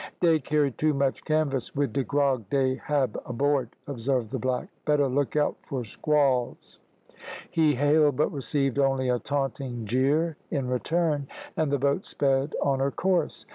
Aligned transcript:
"Dey 0.19 0.39
carry 0.39 0.71
too 0.71 0.95
much 0.95 1.23
canvas 1.23 1.75
wid 1.75 1.93
de 1.93 2.03
grog 2.03 2.43
dey 2.49 2.73
hab 2.73 3.21
aboard," 3.23 3.69
observed 3.85 4.31
the 4.31 4.39
black. 4.39 4.67
"Better 4.83 5.07
look 5.07 5.35
out 5.35 5.57
for 5.61 5.83
squalls." 5.85 6.79
He 7.51 7.75
hailed, 7.75 8.15
but 8.15 8.31
received 8.31 8.79
only 8.79 9.09
a 9.09 9.19
taunting 9.19 9.85
jeer 9.85 10.37
in 10.49 10.67
return, 10.67 11.27
and 11.55 11.71
the 11.71 11.77
boat 11.77 12.07
sped 12.07 12.55
on 12.63 12.79
her 12.79 12.89
course. 12.89 13.45